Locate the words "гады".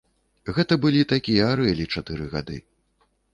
2.33-2.57